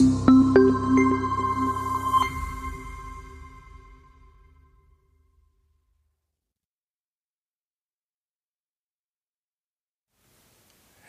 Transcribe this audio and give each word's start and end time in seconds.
you 0.00 0.39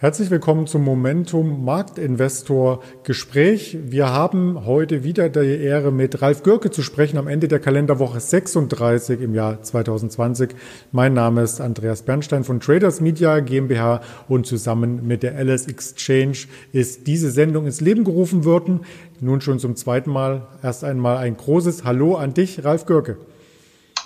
Herzlich 0.02 0.32
willkommen 0.32 0.66
zum 0.66 0.84
Momentum 0.84 1.64
Marktinvestor 1.64 2.82
Gespräch. 3.04 3.78
Wir 3.84 4.10
haben 4.10 4.66
heute 4.66 5.04
wieder 5.04 5.30
die 5.30 5.62
Ehre, 5.62 5.92
mit 5.92 6.24
Ralf 6.24 6.42
Gürke 6.42 6.72
zu 6.72 6.82
sprechen 6.82 7.20
am 7.20 7.28
Ende 7.28 7.48
der 7.48 7.60
Kalenderwoche 7.60 8.20
36 8.20 9.22
im 9.22 9.36
Jahr 9.36 9.62
2020. 9.62 10.56
Mein 10.92 11.14
Name 11.14 11.44
ist 11.44 11.62
Andreas 11.62 12.02
Bernstein 12.02 12.44
von 12.44 12.60
Traders 12.60 13.00
Media 13.00 13.42
GmbH 13.42 14.02
und 14.28 14.48
zusammen 14.48 15.06
mit 15.06 15.22
der 15.22 15.36
LS 15.40 15.68
Exchange 15.68 16.48
ist 16.74 17.06
diese 17.06 17.30
Sendung 17.30 17.68
ins 17.68 17.80
Leben 17.80 18.04
gerufen 18.04 18.44
worden. 18.44 18.80
Nun 19.20 19.40
schon 19.40 19.60
zum 19.60 19.76
zweiten 19.76 20.10
Mal. 20.10 20.48
Erst 20.64 20.84
einmal 20.84 21.18
ein 21.18 21.38
großes 21.38 21.84
Hallo 21.84 22.16
an 22.16 22.34
dich, 22.34 22.66
Ralf 22.66 22.88
Gürke. 22.88 23.18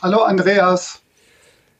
Hallo 0.01 0.23
Andreas. 0.23 1.04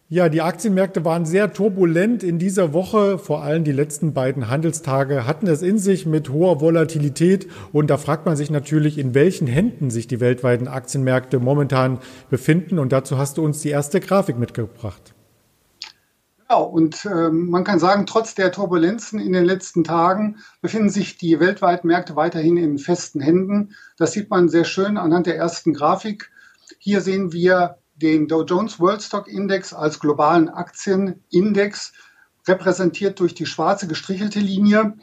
Ja, 0.07 0.29
die 0.29 0.43
Aktienmärkte 0.43 1.03
waren 1.03 1.25
sehr 1.25 1.51
turbulent 1.51 2.21
in 2.21 2.37
dieser 2.37 2.73
Woche. 2.73 3.17
Vor 3.17 3.41
allem 3.41 3.63
die 3.63 3.71
letzten 3.71 4.13
beiden 4.13 4.51
Handelstage 4.51 5.25
hatten 5.25 5.47
es 5.47 5.63
in 5.63 5.79
sich 5.79 6.05
mit 6.05 6.29
hoher 6.29 6.61
Volatilität. 6.61 7.47
Und 7.73 7.89
da 7.89 7.97
fragt 7.97 8.27
man 8.27 8.35
sich 8.35 8.51
natürlich, 8.51 8.99
in 8.99 9.15
welchen 9.15 9.47
Händen 9.47 9.89
sich 9.89 10.05
die 10.05 10.19
weltweiten 10.19 10.67
Aktienmärkte 10.67 11.39
momentan 11.39 11.97
befinden. 12.29 12.77
Und 12.77 12.91
dazu 12.91 13.17
hast 13.17 13.37
du 13.37 13.43
uns 13.43 13.61
die 13.61 13.69
erste 13.69 13.99
Grafik 13.99 14.37
mitgebracht. 14.37 15.15
Genau, 16.47 16.65
und 16.65 17.03
äh, 17.05 17.31
man 17.31 17.63
kann 17.63 17.79
sagen, 17.79 18.05
trotz 18.05 18.35
der 18.35 18.51
Turbulenzen 18.51 19.19
in 19.19 19.33
den 19.33 19.45
letzten 19.45 19.83
Tagen 19.83 20.37
befinden 20.61 20.89
sich 20.89 21.17
die 21.17 21.39
weltweiten 21.39 21.87
Märkte 21.87 22.15
weiterhin 22.15 22.57
in 22.57 22.77
festen 22.77 23.21
Händen. 23.21 23.73
Das 23.97 24.11
sieht 24.11 24.29
man 24.29 24.49
sehr 24.49 24.65
schön 24.65 24.97
anhand 24.97 25.25
der 25.25 25.35
ersten 25.35 25.73
Grafik. 25.73 26.29
Hier 26.77 27.01
sehen 27.01 27.33
wir 27.33 27.79
den 27.95 28.27
Dow 28.27 28.43
Jones 28.43 28.79
World 28.79 29.01
Stock 29.01 29.27
Index 29.27 29.73
als 29.73 29.99
globalen 29.99 30.49
Aktienindex, 30.49 31.93
repräsentiert 32.47 33.19
durch 33.19 33.33
die 33.33 33.45
schwarze 33.45 33.87
gestrichelte 33.87 34.39
Linie. 34.39 34.93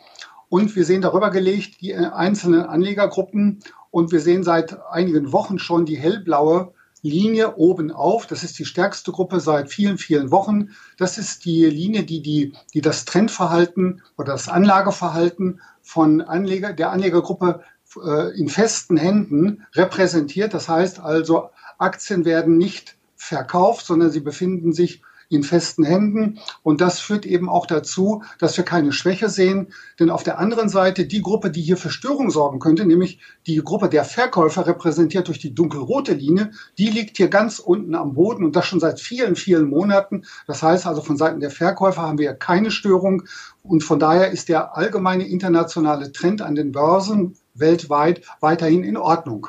Und 0.49 0.77
wir 0.77 0.85
sehen 0.85 1.03
darüber 1.03 1.31
gelegt 1.31 1.81
die 1.81 1.95
einzelnen 1.95 2.63
Anlegergruppen. 2.63 3.61
Und 3.91 4.13
wir 4.13 4.21
sehen 4.21 4.45
seit 4.45 4.79
einigen 4.91 5.33
Wochen 5.33 5.59
schon 5.59 5.87
die 5.87 5.97
hellblaue 5.97 6.73
Linie 7.03 7.57
oben 7.57 7.91
auf. 7.91 8.27
Das 8.27 8.45
ist 8.45 8.59
die 8.59 8.65
stärkste 8.65 9.13
Gruppe 9.13 9.41
seit 9.41 9.71
vielen, 9.71 9.99
vielen 9.99 10.31
Wochen. 10.31 10.71
Das 10.99 11.19
ist 11.19 11.45
die 11.45 11.65
Linie, 11.67 12.05
die, 12.05 12.23
die, 12.23 12.55
die 12.75 12.81
das 12.81 13.05
Trendverhalten 13.05 14.03
oder 14.17 14.33
das 14.33 14.49
Anlageverhalten 14.49 15.61
von 15.83 16.21
Anleger, 16.21 16.73
der 16.73 16.91
Anlegergruppe 16.91 17.63
äh, 18.05 18.39
in 18.39 18.49
festen 18.49 18.97
Händen 18.97 19.67
repräsentiert. 19.75 20.55
Das 20.55 20.69
heißt 20.69 21.01
also, 21.01 21.51
Aktien 21.83 22.25
werden 22.25 22.57
nicht 22.57 22.97
verkauft, 23.17 23.87
sondern 23.87 24.11
sie 24.11 24.21
befinden 24.21 24.73
sich 24.73 25.03
in 25.33 25.43
festen 25.43 25.85
Händen. 25.85 26.39
Und 26.63 26.81
das 26.81 27.01
führt 27.01 27.25
eben 27.25 27.49
auch 27.49 27.67
dazu, 27.67 28.23
dass 28.39 28.57
wir 28.57 28.65
keine 28.65 28.93
Schwäche 28.93 29.29
sehen. 29.31 29.73
Denn 29.99 30.11
auf 30.11 30.23
der 30.23 30.39
anderen 30.39 30.69
Seite 30.69 31.07
die 31.07 31.23
Gruppe, 31.23 31.51
die 31.51 31.63
hier 31.63 31.79
für 31.79 31.91
Störung 31.91 32.31
sorgen 32.31 32.59
könnte, 32.59 32.85
nämlich 32.85 33.21
die 33.47 33.57
Gruppe 33.57 33.89
der 33.89 34.05
Verkäufer, 34.05 34.67
repräsentiert 34.67 35.29
durch 35.29 35.39
die 35.39 35.55
dunkelrote 35.55 36.13
Linie, 36.13 36.51
die 36.77 36.91
liegt 36.91 37.17
hier 37.17 37.29
ganz 37.29 37.59
unten 37.59 37.95
am 37.95 38.13
Boden 38.13 38.45
und 38.45 38.57
das 38.57 38.67
schon 38.67 38.81
seit 38.81 39.01
vielen, 39.01 39.35
vielen 39.35 39.69
Monaten. 39.69 40.25
Das 40.47 40.63
heißt 40.63 40.87
also, 40.87 41.01
von 41.01 41.17
Seiten 41.17 41.41
der 41.41 41.51
Verkäufer 41.51 42.03
haben 42.03 42.19
wir 42.19 42.35
keine 42.35 42.71
Störung. 42.71 43.23
Und 43.63 43.83
von 43.83 43.99
daher 43.99 44.31
ist 44.33 44.51
der 44.51 44.77
allgemeine 44.77 45.27
internationale 45.27 46.13
Trend 46.13 46.43
an 46.43 46.55
den 46.55 46.73
Börsen 46.73 47.37
weltweit 47.55 48.23
weiterhin 48.41 48.85
in 48.85 48.97
Ordnung. 48.97 49.49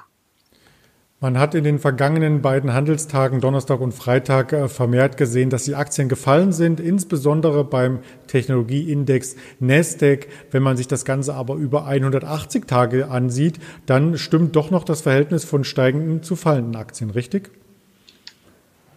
Man 1.23 1.39
hat 1.39 1.55
in 1.55 1.63
den 1.63 1.79
vergangenen 1.79 2.41
beiden 2.41 2.73
Handelstagen, 2.73 3.39
Donnerstag 3.39 3.79
und 3.79 3.93
Freitag, 3.93 4.51
äh, 4.51 4.67
vermehrt 4.67 5.15
gesehen, 5.15 5.49
dass 5.49 5.63
die 5.63 5.73
Aktien 5.73 6.09
gefallen 6.09 6.51
sind, 6.51 6.81
insbesondere 6.81 7.63
beim 7.63 7.99
Technologieindex 8.27 9.37
Nasdaq. 9.61 10.27
Wenn 10.51 10.63
man 10.63 10.75
sich 10.75 10.89
das 10.89 11.05
Ganze 11.05 11.33
aber 11.33 11.55
über 11.55 11.85
180 11.85 12.67
Tage 12.67 13.09
ansieht, 13.09 13.59
dann 13.85 14.17
stimmt 14.17 14.57
doch 14.57 14.69
noch 14.69 14.83
das 14.83 14.99
Verhältnis 14.99 15.45
von 15.45 15.63
steigenden 15.63 16.23
zu 16.23 16.35
fallenden 16.35 16.75
Aktien, 16.75 17.09
richtig? 17.09 17.51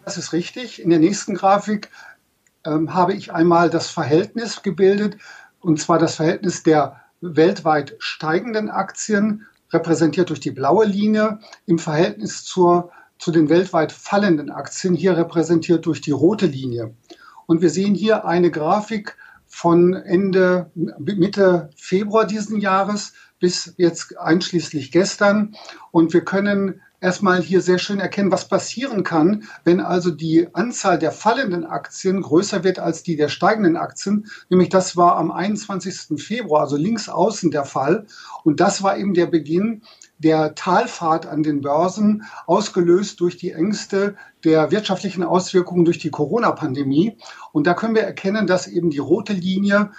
Das 0.04 0.18
ist 0.18 0.32
richtig. 0.32 0.82
In 0.82 0.90
der 0.90 0.98
nächsten 0.98 1.36
Grafik 1.36 1.90
ähm, 2.64 2.92
habe 2.92 3.14
ich 3.14 3.32
einmal 3.32 3.70
das 3.70 3.88
Verhältnis 3.88 4.64
gebildet, 4.64 5.16
und 5.60 5.80
zwar 5.80 6.00
das 6.00 6.16
Verhältnis 6.16 6.64
der 6.64 7.02
weltweit 7.20 7.94
steigenden 8.00 8.68
Aktien 8.68 9.46
repräsentiert 9.76 10.30
durch 10.30 10.40
die 10.40 10.50
blaue 10.50 10.86
Linie, 10.86 11.38
im 11.66 11.78
Verhältnis 11.78 12.44
zur, 12.44 12.90
zu 13.18 13.30
den 13.30 13.48
weltweit 13.48 13.92
fallenden 13.92 14.50
Aktien, 14.50 14.94
hier 14.94 15.16
repräsentiert 15.16 15.86
durch 15.86 16.00
die 16.00 16.10
rote 16.10 16.46
Linie. 16.46 16.94
Und 17.46 17.62
wir 17.62 17.70
sehen 17.70 17.94
hier 17.94 18.24
eine 18.24 18.50
Grafik 18.50 19.16
von 19.46 19.94
Ende, 19.94 20.70
Mitte 20.74 21.70
Februar 21.76 22.26
diesen 22.26 22.60
Jahres 22.60 23.12
bis 23.38 23.74
jetzt 23.76 24.18
einschließlich 24.18 24.90
gestern. 24.90 25.54
Und 25.92 26.12
wir 26.12 26.24
können 26.24 26.80
erstmal 27.00 27.42
hier 27.42 27.60
sehr 27.60 27.78
schön 27.78 28.00
erkennen, 28.00 28.32
was 28.32 28.48
passieren 28.48 29.02
kann, 29.02 29.44
wenn 29.64 29.80
also 29.80 30.10
die 30.10 30.48
Anzahl 30.54 30.98
der 30.98 31.12
fallenden 31.12 31.64
Aktien 31.64 32.22
größer 32.22 32.64
wird 32.64 32.78
als 32.78 33.02
die 33.02 33.16
der 33.16 33.28
steigenden 33.28 33.76
Aktien. 33.76 34.26
Nämlich 34.48 34.68
das 34.68 34.96
war 34.96 35.16
am 35.16 35.30
21. 35.30 36.20
Februar, 36.22 36.62
also 36.62 36.76
links 36.76 37.08
außen 37.08 37.50
der 37.50 37.64
Fall. 37.64 38.06
Und 38.44 38.60
das 38.60 38.82
war 38.82 38.96
eben 38.96 39.14
der 39.14 39.26
Beginn 39.26 39.82
der 40.18 40.54
Talfahrt 40.54 41.26
an 41.26 41.42
den 41.42 41.60
Börsen, 41.60 42.24
ausgelöst 42.46 43.20
durch 43.20 43.36
die 43.36 43.52
Ängste 43.52 44.16
der 44.44 44.70
wirtschaftlichen 44.70 45.22
Auswirkungen 45.22 45.84
durch 45.84 45.98
die 45.98 46.10
Corona-Pandemie. 46.10 47.18
Und 47.52 47.66
da 47.66 47.74
können 47.74 47.94
wir 47.94 48.02
erkennen, 48.02 48.46
dass 48.46 48.66
eben 48.66 48.90
die 48.90 48.98
rote 48.98 49.34
Linie 49.34 49.90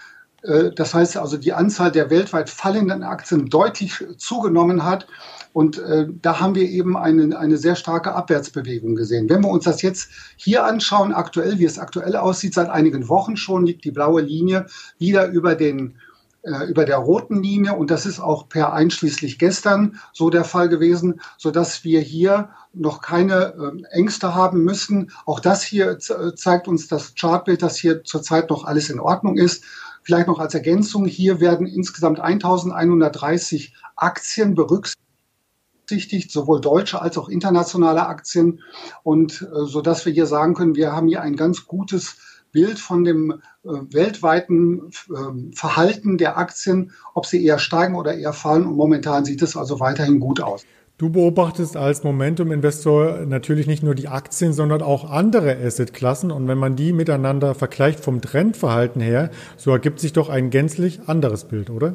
das 0.75 0.93
heißt 0.93 1.17
also, 1.17 1.37
die 1.37 1.53
Anzahl 1.53 1.91
der 1.91 2.09
weltweit 2.09 2.49
fallenden 2.49 3.03
Aktien 3.03 3.49
deutlich 3.49 4.03
zugenommen 4.17 4.83
hat. 4.83 5.07
Und 5.53 5.79
äh, 5.79 6.07
da 6.21 6.39
haben 6.39 6.55
wir 6.55 6.69
eben 6.69 6.95
eine, 6.95 7.37
eine 7.37 7.57
sehr 7.57 7.75
starke 7.75 8.13
Abwärtsbewegung 8.13 8.95
gesehen. 8.95 9.27
Wenn 9.27 9.43
wir 9.43 9.49
uns 9.49 9.63
das 9.63 9.81
jetzt 9.81 10.09
hier 10.35 10.65
anschauen, 10.65 11.13
aktuell, 11.13 11.57
wie 11.57 11.65
es 11.65 11.79
aktuell 11.79 12.15
aussieht, 12.15 12.53
seit 12.53 12.69
einigen 12.69 13.09
Wochen 13.09 13.37
schon 13.37 13.65
liegt 13.65 13.83
die 13.83 13.91
blaue 13.91 14.21
Linie 14.21 14.67
wieder 14.99 15.27
über 15.29 15.55
den 15.55 15.95
äh, 16.43 16.65
über 16.65 16.85
der 16.85 16.97
roten 16.97 17.41
Linie 17.41 17.73
und 17.73 17.91
das 17.91 18.05
ist 18.05 18.19
auch 18.19 18.47
per 18.47 18.71
einschließlich 18.71 19.39
gestern 19.39 19.99
so 20.13 20.29
der 20.29 20.43
Fall 20.43 20.69
gewesen, 20.69 21.19
so 21.37 21.51
dass 21.51 21.83
wir 21.83 21.99
hier 21.99 22.49
noch 22.73 23.01
keine 23.01 23.53
äh, 23.55 23.95
Ängste 23.97 24.35
haben 24.35 24.63
müssen. 24.63 25.11
Auch 25.25 25.39
das 25.39 25.63
hier 25.63 25.97
zeigt 25.97 26.67
uns 26.67 26.87
das 26.87 27.15
Chartbild, 27.15 27.63
dass 27.63 27.77
hier 27.77 28.03
zurzeit 28.03 28.49
noch 28.49 28.63
alles 28.63 28.89
in 28.89 28.99
Ordnung 28.99 29.37
ist. 29.37 29.63
Vielleicht 30.07 30.27
noch 30.27 30.39
als 30.39 30.53
Ergänzung, 30.53 31.05
hier 31.05 31.41
werden 31.41 31.67
insgesamt 31.67 32.21
1130 32.21 33.73
Aktien 33.97 34.55
berücksichtigt 34.55 36.31
sowohl 36.31 36.61
deutsche 36.61 37.01
als 37.01 37.17
auch 37.17 37.27
internationale 37.27 38.07
Aktien 38.07 38.61
und 39.03 39.41
äh, 39.41 39.65
so 39.65 39.81
dass 39.81 40.05
wir 40.05 40.13
hier 40.13 40.25
sagen 40.25 40.53
können, 40.53 40.75
wir 40.75 40.93
haben 40.93 41.09
hier 41.09 41.23
ein 41.23 41.35
ganz 41.35 41.67
gutes 41.67 42.15
Bild 42.53 42.79
von 42.79 43.03
dem 43.03 43.41
äh, 43.65 43.67
weltweiten 43.67 44.91
äh, 45.09 45.53
Verhalten 45.53 46.17
der 46.17 46.37
Aktien, 46.37 46.93
ob 47.13 47.25
sie 47.25 47.43
eher 47.43 47.59
steigen 47.59 47.95
oder 47.95 48.15
eher 48.15 48.31
fallen. 48.31 48.65
Und 48.65 48.77
momentan 48.77 49.25
sieht 49.25 49.41
es 49.41 49.57
also 49.57 49.81
weiterhin 49.81 50.21
gut 50.21 50.39
aus. 50.39 50.63
Du 50.97 51.11
beobachtest 51.11 51.77
als 51.77 52.03
Momentum-Investor 52.03 53.27
natürlich 53.27 53.67
nicht 53.67 53.83
nur 53.83 53.93
die 53.93 54.07
Aktien, 54.07 54.51
sondern 54.51 54.81
auch 54.81 55.11
andere 55.11 55.55
Assetklassen. 55.55 56.31
Und 56.31 56.47
wenn 56.47 56.57
man 56.57 56.75
die 56.75 56.91
miteinander 56.91 57.53
vergleicht 57.53 57.99
vom 57.99 58.19
Trendverhalten 58.19 58.99
her, 58.99 59.29
so 59.57 59.69
ergibt 59.69 59.99
sich 59.99 60.13
doch 60.13 60.27
ein 60.27 60.49
gänzlich 60.49 61.01
anderes 61.05 61.43
Bild, 61.43 61.69
oder? 61.69 61.89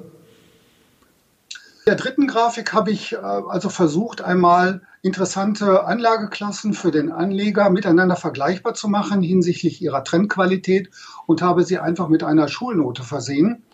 In 1.85 1.89
der 1.89 1.97
dritten 1.97 2.29
Grafik 2.29 2.73
habe 2.73 2.93
ich 2.93 3.15
äh, 3.15 3.17
also 3.17 3.71
versucht, 3.71 4.23
einmal 4.23 4.83
interessante 5.03 5.83
Anlageklassen 5.83 6.73
für 6.73 6.93
den 6.93 7.11
Anleger 7.11 7.71
miteinander 7.71 8.15
vergleichbar 8.15 8.75
zu 8.75 8.87
machen 8.87 9.21
hinsichtlich 9.21 9.83
ihrer 9.83 10.05
Trendqualität 10.05 10.91
und 11.27 11.43
habe 11.43 11.65
sie 11.65 11.81
einfach 11.81 12.07
mit 12.07 12.23
einer 12.23 12.47
Schulnote 12.47 13.03
versehen 13.03 13.65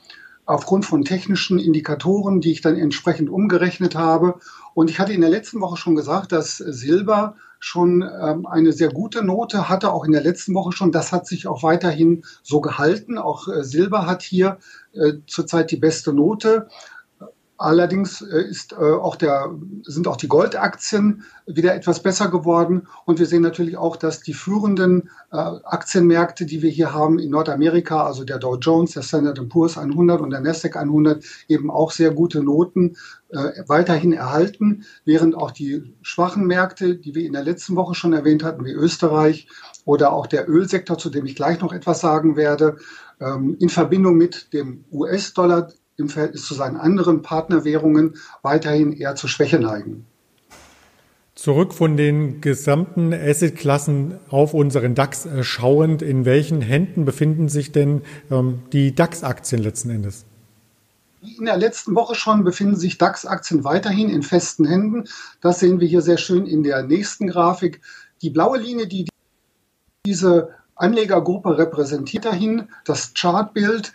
aufgrund 0.48 0.86
von 0.86 1.04
technischen 1.04 1.58
Indikatoren, 1.58 2.40
die 2.40 2.52
ich 2.52 2.62
dann 2.62 2.76
entsprechend 2.76 3.28
umgerechnet 3.28 3.94
habe. 3.94 4.40
Und 4.72 4.88
ich 4.88 4.98
hatte 4.98 5.12
in 5.12 5.20
der 5.20 5.28
letzten 5.28 5.60
Woche 5.60 5.76
schon 5.76 5.94
gesagt, 5.94 6.32
dass 6.32 6.56
Silber 6.56 7.36
schon 7.60 8.02
ähm, 8.02 8.46
eine 8.46 8.72
sehr 8.72 8.88
gute 8.88 9.22
Note 9.22 9.68
hatte, 9.68 9.92
auch 9.92 10.04
in 10.04 10.12
der 10.12 10.22
letzten 10.22 10.54
Woche 10.54 10.72
schon. 10.72 10.90
Das 10.90 11.12
hat 11.12 11.26
sich 11.26 11.46
auch 11.46 11.62
weiterhin 11.62 12.24
so 12.42 12.62
gehalten. 12.62 13.18
Auch 13.18 13.46
äh, 13.48 13.62
Silber 13.62 14.06
hat 14.06 14.22
hier 14.22 14.58
äh, 14.94 15.14
zurzeit 15.26 15.70
die 15.70 15.76
beste 15.76 16.14
Note. 16.14 16.68
Allerdings 17.60 18.22
äh, 18.22 18.40
ist, 18.40 18.72
äh, 18.72 18.76
auch 18.76 19.16
der, 19.16 19.50
sind 19.82 20.06
auch 20.06 20.16
die 20.16 20.28
Goldaktien 20.28 21.24
wieder 21.44 21.74
etwas 21.74 22.00
besser 22.00 22.28
geworden. 22.28 22.86
Und 23.04 23.18
wir 23.18 23.26
sehen 23.26 23.42
natürlich 23.42 23.76
auch, 23.76 23.96
dass 23.96 24.20
die 24.20 24.32
führenden 24.32 25.10
äh, 25.32 25.36
Aktienmärkte, 25.36 26.46
die 26.46 26.62
wir 26.62 26.70
hier 26.70 26.94
haben 26.94 27.18
in 27.18 27.30
Nordamerika, 27.30 28.06
also 28.06 28.22
der 28.22 28.38
Dow 28.38 28.56
Jones, 28.56 28.92
der 28.92 29.02
Standard 29.02 29.48
Poor's 29.48 29.76
100 29.76 30.20
und 30.20 30.30
der 30.30 30.40
Nasdaq 30.40 30.76
100, 30.76 31.24
eben 31.48 31.68
auch 31.68 31.90
sehr 31.90 32.12
gute 32.12 32.42
Noten 32.42 32.96
weiterhin 33.66 34.14
erhalten, 34.14 34.86
während 35.04 35.34
auch 35.34 35.50
die 35.50 35.94
schwachen 36.00 36.46
Märkte, 36.46 36.96
die 36.96 37.14
wir 37.14 37.26
in 37.26 37.34
der 37.34 37.44
letzten 37.44 37.76
Woche 37.76 37.94
schon 37.94 38.14
erwähnt 38.14 38.42
hatten, 38.42 38.64
wie 38.64 38.72
Österreich 38.72 39.48
oder 39.84 40.14
auch 40.14 40.26
der 40.26 40.48
Ölsektor, 40.48 40.96
zu 40.96 41.10
dem 41.10 41.26
ich 41.26 41.36
gleich 41.36 41.60
noch 41.60 41.74
etwas 41.74 42.00
sagen 42.00 42.36
werde, 42.36 42.78
ähm, 43.20 43.58
in 43.60 43.68
Verbindung 43.68 44.16
mit 44.16 44.54
dem 44.54 44.86
US-Dollar 44.90 45.68
im 45.98 46.08
Verhältnis 46.08 46.46
zu 46.46 46.54
seinen 46.54 46.76
anderen 46.76 47.22
Partnerwährungen 47.22 48.14
weiterhin 48.42 48.92
eher 48.92 49.16
zur 49.16 49.28
Schwäche 49.28 49.58
neigen. 49.58 50.06
Zurück 51.34 51.72
von 51.72 51.96
den 51.96 52.40
gesamten 52.40 53.12
Assetklassen 53.12 54.18
auf 54.28 54.54
unseren 54.54 54.96
DAX 54.96 55.24
äh, 55.24 55.44
schauend, 55.44 56.02
in 56.02 56.24
welchen 56.24 56.60
Händen 56.60 57.04
befinden 57.04 57.48
sich 57.48 57.70
denn 57.70 58.02
ähm, 58.30 58.60
die 58.72 58.92
DAX-Aktien 58.94 59.62
letzten 59.62 59.90
Endes? 59.90 60.24
Wie 61.20 61.36
in 61.36 61.44
der 61.44 61.56
letzten 61.56 61.94
Woche 61.94 62.16
schon 62.16 62.42
befinden 62.42 62.76
sich 62.76 62.98
DAX-Aktien 62.98 63.62
weiterhin 63.62 64.08
in 64.08 64.22
festen 64.22 64.66
Händen. 64.66 65.04
Das 65.40 65.60
sehen 65.60 65.78
wir 65.78 65.86
hier 65.86 66.02
sehr 66.02 66.18
schön 66.18 66.44
in 66.44 66.64
der 66.64 66.82
nächsten 66.82 67.28
Grafik. 67.28 67.82
Die 68.22 68.30
blaue 68.30 68.58
Linie, 68.58 68.88
die 68.88 69.08
diese 70.06 70.50
Anlegergruppe 70.74 71.58
repräsentiert 71.58 72.24
dahin, 72.24 72.68
das 72.84 73.12
Chartbild. 73.14 73.92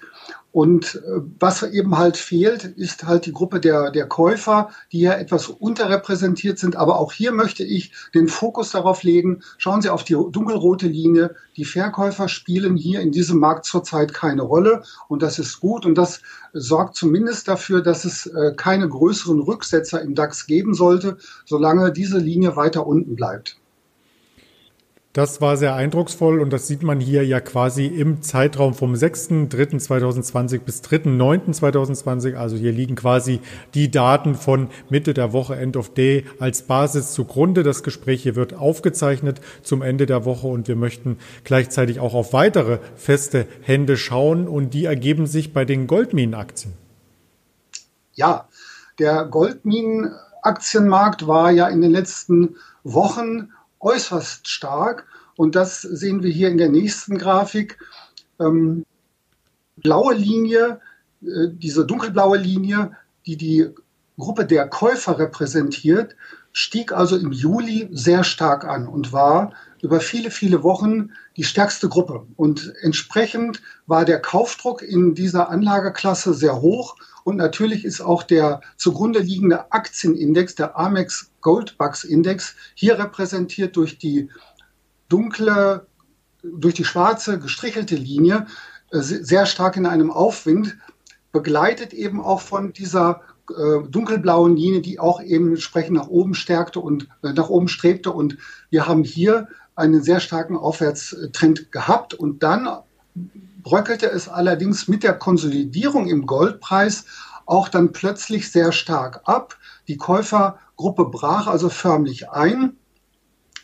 Und 0.54 1.02
äh, 1.04 1.22
was 1.40 1.64
eben 1.64 1.98
halt 1.98 2.16
fehlt, 2.16 2.64
ist 2.64 3.06
halt 3.06 3.26
die 3.26 3.34
Gruppe 3.34 3.60
der, 3.60 3.90
der 3.90 4.06
Käufer, 4.06 4.70
die 4.92 5.02
ja 5.02 5.14
etwas 5.14 5.48
unterrepräsentiert 5.48 6.60
sind. 6.60 6.76
Aber 6.76 7.00
auch 7.00 7.12
hier 7.12 7.32
möchte 7.32 7.64
ich 7.64 7.92
den 8.14 8.28
Fokus 8.28 8.70
darauf 8.70 9.02
legen. 9.02 9.42
Schauen 9.58 9.82
Sie 9.82 9.90
auf 9.90 10.04
die 10.04 10.14
dunkelrote 10.14 10.88
Linie. 10.88 11.36
Die 11.58 11.66
Verkäufer 11.66 12.30
spielen 12.30 12.78
hier 12.78 13.02
in 13.02 13.12
diesem 13.12 13.40
Markt 13.40 13.66
zurzeit 13.66 14.14
keine 14.14 14.44
Rolle. 14.44 14.84
Und 15.08 15.24
das 15.24 15.40
ist 15.40 15.60
gut. 15.60 15.88
Und 15.88 15.98
das 15.98 16.22
sorgt 16.54 16.96
zumindest 16.96 17.48
dafür, 17.48 17.82
dass 17.82 18.06
es 18.06 18.28
äh, 18.28 18.54
keine 18.56 18.88
größeren 18.88 19.40
Rücksetzer 19.40 20.04
im 20.04 20.14
DAX 20.14 20.46
geben 20.46 20.76
sollte, 20.76 21.18
solange 21.46 21.92
diese 21.92 22.20
Linie 22.20 22.56
weiter 22.56 22.86
unten 22.86 23.16
bleibt. 23.16 23.58
Das 25.14 25.42
war 25.42 25.58
sehr 25.58 25.76
eindrucksvoll 25.76 26.42
und 26.42 26.52
das 26.52 26.66
sieht 26.66 26.82
man 26.82 27.00
hier 27.00 27.24
ja 27.24 27.40
quasi 27.40 27.86
im 27.86 28.24
Zeitraum 28.24 28.74
vom 28.74 28.96
6.3.2020 28.96 30.62
bis 30.62 30.82
3.9.2020. 30.82 32.34
Also 32.34 32.56
hier 32.56 32.72
liegen 32.72 32.96
quasi 32.96 33.40
die 33.76 33.92
Daten 33.92 34.34
von 34.34 34.70
Mitte 34.90 35.14
der 35.14 35.32
Woche, 35.32 35.56
End 35.56 35.78
of 35.78 35.94
Day, 35.94 36.26
als 36.40 36.64
Basis 36.64 37.14
zugrunde. 37.14 37.62
Das 37.62 37.84
Gespräch 37.84 38.24
hier 38.24 38.36
wird 38.36 38.56
aufgezeichnet 38.56 39.40
zum 39.62 39.84
Ende 39.84 40.08
der 40.08 40.26
Woche 40.26 40.48
und 40.48 40.68
wir 40.68 40.76
möchten 40.76 41.20
gleichzeitig 41.44 42.00
auch 42.00 42.16
auf 42.16 42.34
weitere 42.34 42.80
feste 42.96 43.46
Hände 43.62 43.98
schauen 43.98 44.48
und 44.48 44.74
die 44.74 44.86
ergeben 44.86 45.28
sich 45.28 45.54
bei 45.54 45.64
den 45.64 45.86
Goldminenaktien. 45.86 46.74
Ja, 48.16 48.48
der 48.98 49.26
Goldminenaktienmarkt 49.26 51.28
war 51.28 51.52
ja 51.52 51.68
in 51.68 51.82
den 51.82 51.92
letzten 51.92 52.56
Wochen 52.84 53.50
äußerst 53.84 54.48
stark. 54.48 55.06
Und 55.36 55.56
das 55.56 55.82
sehen 55.82 56.24
wir 56.24 56.32
hier 56.32 56.50
in 56.50 56.58
der 56.58 56.70
nächsten 56.70 57.18
Grafik. 57.18 57.80
Ähm, 58.40 58.86
blaue 59.78 60.14
Linie, 60.14 60.80
äh, 61.22 61.50
diese 61.52 61.86
dunkelblaue 61.86 62.38
Linie, 62.38 62.92
die 63.26 63.38
die 63.38 63.70
Gruppe 64.18 64.46
der 64.46 64.68
Käufer 64.68 65.18
repräsentiert, 65.18 66.16
stieg 66.54 66.94
also 66.94 67.18
im 67.18 67.32
Juli 67.32 67.90
sehr 67.92 68.24
stark 68.24 68.64
an 68.64 68.88
und 68.88 69.12
war 69.12 69.54
über 69.82 70.00
viele, 70.00 70.32
viele 70.32 70.64
Wochen 70.64 71.10
die 71.36 71.44
stärkste 71.44 71.90
Gruppe. 71.90 72.26
Und 72.38 72.74
entsprechend 72.82 73.62
war 73.88 74.06
der 74.06 74.22
Kaufdruck 74.22 74.82
in 74.82 75.16
dieser 75.16 75.50
Anlageklasse 75.50 76.34
sehr 76.34 76.62
hoch. 76.62 76.96
Und 77.26 77.38
natürlich 77.38 77.84
ist 77.84 78.02
auch 78.02 78.24
der 78.24 78.62
zugrunde 78.78 79.20
liegende 79.20 79.72
Aktienindex, 79.72 80.56
der 80.56 80.78
Amex 80.78 81.32
Goldbucks 81.42 82.04
Index, 82.04 82.56
hier 82.76 83.00
repräsentiert 83.00 83.76
durch 83.76 83.98
die 83.98 84.30
dunkle, 85.10 85.88
durch 86.44 86.76
die 86.76 86.86
schwarze 86.86 87.40
gestrichelte 87.40 87.96
Linie, 87.96 88.46
äh, 88.92 89.00
sehr 89.00 89.46
stark 89.46 89.76
in 89.76 89.86
einem 89.86 90.12
Aufwind, 90.12 90.78
begleitet 91.32 91.94
eben 91.94 92.22
auch 92.22 92.42
von 92.42 92.74
dieser 92.74 93.22
äh, 93.50 93.88
dunkelblauen 93.90 94.56
Linie, 94.56 94.82
die 94.82 95.00
auch 95.00 95.22
eben 95.22 95.50
entsprechend 95.50 95.96
nach 95.96 96.08
oben 96.08 96.34
stärkte 96.34 96.80
und 96.80 97.08
äh, 97.24 97.34
nach 97.34 97.50
oben 97.50 97.68
strebte. 97.68 98.12
Und 98.12 98.38
wir 98.70 98.88
haben 98.88 99.04
hier 99.04 99.48
einen 99.76 100.04
sehr 100.04 100.20
starken 100.20 100.56
Aufwärtstrend 100.56 101.72
gehabt. 101.72 102.14
Und 102.14 102.44
dann 102.44 102.70
bröckelte 103.64 104.10
es 104.10 104.30
allerdings 104.30 104.88
mit 104.88 105.04
der 105.04 105.14
Konsolidierung 105.14 106.08
im 106.08 106.26
Goldpreis 106.26 107.06
auch 107.46 107.68
dann 107.68 107.92
plötzlich 107.92 108.52
sehr 108.52 108.72
stark 108.72 109.22
ab. 109.26 109.58
Die 109.88 109.98
Käufergruppe 109.98 111.06
brach 111.06 111.48
also 111.48 111.70
förmlich 111.70 112.30
ein. 112.30 112.78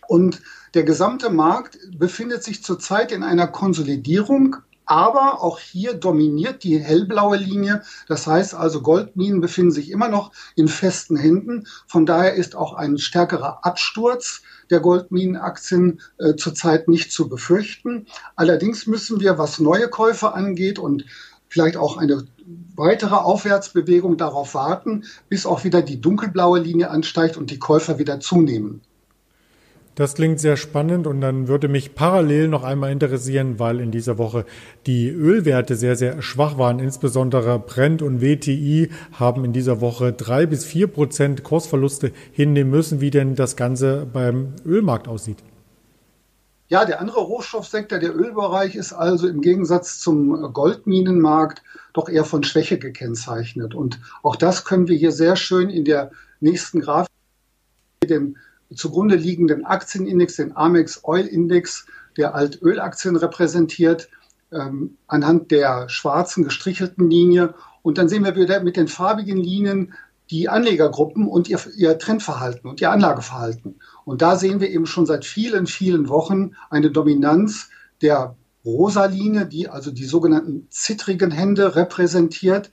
Und 0.08 0.42
der 0.74 0.84
gesamte 0.84 1.30
Markt 1.30 1.78
befindet 1.98 2.44
sich 2.44 2.64
zurzeit 2.64 3.12
in 3.12 3.24
einer 3.24 3.48
Konsolidierung, 3.48 4.58
aber 4.90 5.44
auch 5.44 5.60
hier 5.60 5.94
dominiert 5.94 6.64
die 6.64 6.80
hellblaue 6.80 7.38
Linie. 7.38 7.84
Das 8.08 8.26
heißt 8.26 8.56
also, 8.56 8.82
Goldminen 8.82 9.40
befinden 9.40 9.72
sich 9.72 9.92
immer 9.92 10.10
noch 10.10 10.32
in 10.56 10.68
festen 10.68 11.16
Händen. 11.16 11.68
Von 11.86 12.08
daher 12.08 12.34
ist 12.34 12.56
auch 12.56 12.74
ein 12.74 12.98
stärkerer 12.98 13.64
Absturz 13.64 14.42
der 14.72 14.80
Goldminenaktien 14.80 16.02
äh, 16.18 16.36
zurzeit 16.36 16.88
nicht 16.88 17.12
zu 17.12 17.30
befürchten. 17.30 18.08
Allerdings 18.36 18.88
müssen 18.88 19.20
wir, 19.20 19.38
was 19.38 19.60
neue 19.60 19.90
Käufe 19.90 20.34
angeht 20.34 20.80
und 20.80 21.06
vielleicht 21.50 21.78
auch 21.78 21.98
eine 21.98 22.26
weitere 22.76 23.16
Aufwärtsbewegung 23.16 24.18
darauf 24.18 24.56
warten, 24.56 25.04
bis 25.30 25.46
auch 25.46 25.64
wieder 25.64 25.84
die 25.84 26.02
dunkelblaue 26.02 26.60
Linie 26.60 26.90
ansteigt 26.90 27.38
und 27.38 27.52
die 27.52 27.60
Käufer 27.60 28.00
wieder 28.00 28.20
zunehmen. 28.20 28.82
Das 30.00 30.14
klingt 30.14 30.40
sehr 30.40 30.56
spannend 30.56 31.08
und 31.08 31.20
dann 31.20 31.50
würde 31.50 31.68
mich 31.68 31.94
parallel 31.94 32.48
noch 32.48 32.64
einmal 32.64 32.90
interessieren, 32.90 33.60
weil 33.60 33.82
in 33.82 33.92
dieser 33.92 34.18
Woche 34.18 34.46
die 34.86 35.10
Ölwerte 35.10 35.76
sehr, 35.76 35.98
sehr 35.98 36.22
schwach 36.22 36.58
waren. 36.58 36.80
Insbesondere 36.80 37.60
Brent 37.60 38.02
und 38.02 38.22
WTI 38.22 38.92
haben 39.12 39.44
in 39.44 39.52
dieser 39.52 39.82
Woche 39.82 40.14
drei 40.14 40.46
bis 40.46 40.64
vier 40.64 40.88
Prozent 40.88 41.44
Kursverluste 41.44 42.14
hinnehmen 42.32 42.72
müssen, 42.72 43.02
wie 43.02 43.10
denn 43.10 43.36
das 43.36 43.58
Ganze 43.58 44.08
beim 44.14 44.54
Ölmarkt 44.66 45.10
aussieht. 45.10 45.40
Ja, 46.70 46.86
der 46.86 47.02
andere 47.02 47.20
Rohstoffsektor, 47.20 48.00
der 48.00 48.16
Ölbereich, 48.16 48.76
ist 48.76 48.94
also 48.94 49.28
im 49.28 49.42
Gegensatz 49.42 50.00
zum 50.00 50.54
Goldminenmarkt 50.54 51.62
doch 51.92 52.08
eher 52.08 52.24
von 52.24 52.46
Schwäche 52.46 52.80
gekennzeichnet. 52.80 53.76
Und 53.76 54.00
auch 54.24 54.38
das 54.38 54.64
können 54.64 54.88
wir 54.88 54.96
hier 54.96 55.12
sehr 55.12 55.36
schön 55.36 55.70
in 55.70 55.84
der 55.84 56.12
nächsten 56.40 56.80
Grafik, 56.80 57.12
dem 58.06 58.38
zugrunde 58.74 59.16
liegenden 59.16 59.66
Aktienindex, 59.66 60.36
den 60.36 60.56
Amex 60.56 61.04
Oil 61.04 61.26
Index, 61.26 61.86
der 62.18 62.36
Altölaktien 62.36 63.16
repräsentiert, 63.16 64.10
ähm, 64.52 64.98
anhand 65.08 65.52
der 65.52 65.90
schwarzen 65.90 66.44
gestrichelten 66.44 67.10
Linie. 67.10 67.54
Und 67.82 67.98
dann 67.98 68.10
sehen 68.10 68.26
wir 68.26 68.36
wieder 68.36 68.62
mit 68.62 68.78
den 68.78 68.88
farbigen 68.88 69.38
Linien 69.38 69.94
die 70.30 70.50
Anlegergruppen 70.50 71.28
und 71.28 71.50
ihr, 71.50 71.60
ihr 71.76 71.98
Trendverhalten 71.98 72.70
und 72.70 72.82
ihr 72.82 72.92
Anlageverhalten. 72.92 73.80
Und 74.06 74.22
da 74.22 74.36
sehen 74.36 74.60
wir 74.60 74.70
eben 74.70 74.86
schon 74.86 75.06
seit 75.06 75.26
vielen, 75.26 75.66
vielen 75.66 76.08
Wochen 76.08 76.52
eine 76.70 76.92
Dominanz 76.92 77.70
der 78.02 78.36
rosa 78.64 79.06
Linie, 79.06 79.48
die 79.48 79.70
also 79.70 79.92
die 79.92 80.06
sogenannten 80.06 80.68
zittrigen 80.70 81.32
Hände 81.32 81.76
repräsentiert. 81.76 82.72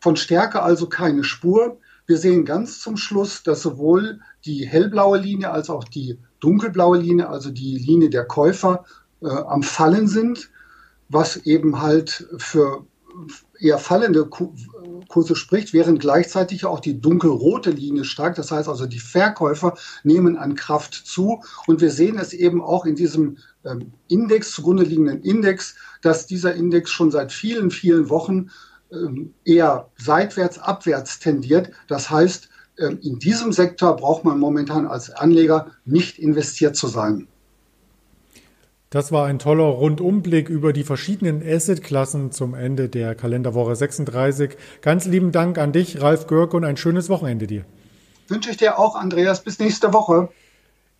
Von 0.00 0.16
Stärke 0.16 0.62
also 0.62 0.88
keine 0.88 1.24
Spur. 1.24 1.78
Wir 2.10 2.18
sehen 2.18 2.44
ganz 2.44 2.80
zum 2.80 2.96
Schluss, 2.96 3.44
dass 3.44 3.62
sowohl 3.62 4.18
die 4.44 4.66
hellblaue 4.66 5.16
Linie 5.16 5.52
als 5.52 5.70
auch 5.70 5.84
die 5.84 6.18
dunkelblaue 6.40 6.98
Linie, 6.98 7.28
also 7.28 7.52
die 7.52 7.78
Linie 7.78 8.10
der 8.10 8.24
Käufer, 8.24 8.84
äh, 9.22 9.28
am 9.28 9.62
Fallen 9.62 10.08
sind, 10.08 10.50
was 11.08 11.36
eben 11.36 11.80
halt 11.80 12.26
für 12.36 12.84
eher 13.60 13.78
fallende 13.78 14.28
Kurse 15.06 15.36
spricht, 15.36 15.72
während 15.72 16.00
gleichzeitig 16.00 16.64
auch 16.64 16.80
die 16.80 17.00
dunkelrote 17.00 17.70
Linie 17.70 18.02
steigt. 18.02 18.38
Das 18.38 18.50
heißt 18.50 18.68
also, 18.68 18.86
die 18.86 18.98
Verkäufer 18.98 19.74
nehmen 20.02 20.36
an 20.36 20.56
Kraft 20.56 20.94
zu. 20.94 21.44
Und 21.68 21.80
wir 21.80 21.92
sehen 21.92 22.18
es 22.18 22.32
eben 22.32 22.60
auch 22.60 22.86
in 22.86 22.96
diesem 22.96 23.38
ähm, 23.64 23.92
Index, 24.08 24.50
zugrunde 24.50 24.82
liegenden 24.82 25.22
Index, 25.22 25.76
dass 26.02 26.26
dieser 26.26 26.56
Index 26.56 26.90
schon 26.90 27.12
seit 27.12 27.30
vielen, 27.30 27.70
vielen 27.70 28.08
Wochen 28.08 28.50
eher 29.44 29.88
seitwärts, 29.96 30.58
abwärts 30.58 31.18
tendiert. 31.18 31.70
Das 31.88 32.10
heißt, 32.10 32.48
ähm, 32.78 32.98
in 33.02 33.18
diesem 33.18 33.52
Sektor 33.52 33.96
braucht 33.96 34.24
man 34.24 34.38
momentan 34.38 34.86
als 34.86 35.10
Anleger 35.10 35.70
nicht 35.84 36.18
investiert 36.18 36.76
zu 36.76 36.88
sein. 36.88 37.28
Das 38.92 39.12
war 39.12 39.26
ein 39.26 39.38
toller 39.38 39.64
Rundumblick 39.64 40.48
über 40.48 40.72
die 40.72 40.82
verschiedenen 40.82 41.42
Assetklassen 41.46 42.32
zum 42.32 42.54
Ende 42.54 42.88
der 42.88 43.14
Kalenderwoche 43.14 43.76
36. 43.76 44.56
Ganz 44.82 45.04
lieben 45.04 45.30
Dank 45.30 45.58
an 45.58 45.72
dich, 45.72 46.02
Ralf 46.02 46.26
Görke, 46.26 46.56
und 46.56 46.64
ein 46.64 46.76
schönes 46.76 47.08
Wochenende 47.08 47.46
dir. 47.46 47.64
Wünsche 48.26 48.50
ich 48.50 48.56
dir 48.56 48.80
auch, 48.80 48.96
Andreas. 48.96 49.44
Bis 49.44 49.60
nächste 49.60 49.92
Woche. 49.92 50.28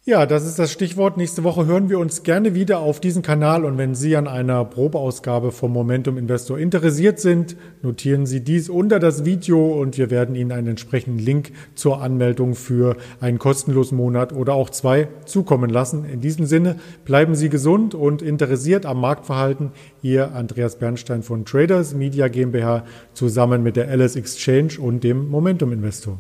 Ja, 0.07 0.25
das 0.25 0.47
ist 0.47 0.59
das 0.59 0.73
Stichwort. 0.73 1.19
Nächste 1.19 1.45
Woche 1.45 1.67
hören 1.67 1.91
wir 1.91 1.99
uns 1.99 2.23
gerne 2.23 2.55
wieder 2.55 2.79
auf 2.79 3.01
diesem 3.01 3.21
Kanal 3.21 3.67
und 3.67 3.77
wenn 3.77 3.95
Sie 3.95 4.17
an 4.17 4.29
einer 4.29 4.65
Probeausgabe 4.65 5.53
vom 5.53 5.75
Momentum 5.75 6.17
Investor 6.17 6.59
interessiert 6.59 7.21
sind, 7.21 7.55
notieren 7.83 8.25
Sie 8.25 8.41
dies 8.41 8.71
unter 8.71 8.99
das 8.99 9.27
Video 9.27 9.79
und 9.79 9.99
wir 9.99 10.11
werden 10.11 10.37
Ihnen 10.37 10.53
einen 10.53 10.69
entsprechenden 10.69 11.19
Link 11.19 11.53
zur 11.75 12.01
Anmeldung 12.01 12.55
für 12.55 12.97
einen 13.21 13.39
kostenlosen 13.39 13.99
Monat 13.99 14.33
oder 14.33 14.55
auch 14.55 14.71
zwei 14.71 15.09
zukommen 15.27 15.69
lassen. 15.69 16.07
In 16.07 16.23
diesem 16.23 16.47
Sinne 16.47 16.77
bleiben 17.05 17.35
Sie 17.35 17.51
gesund 17.51 17.95
und 17.95 18.23
interessiert 18.23 18.87
am 18.87 19.03
Marktverhalten. 19.03 19.73
Ihr 20.01 20.35
Andreas 20.35 20.77
Bernstein 20.77 21.23
von 21.23 21.45
Traders 21.45 21.93
Media 21.93 22.29
GmbH 22.29 22.85
zusammen 23.13 23.63
mit 23.63 23.77
der 23.77 23.89
Alice 23.91 24.17
Exchange 24.17 24.81
und 24.81 25.05
dem 25.05 25.29
Momentum 25.29 25.73
Investor. 25.73 26.19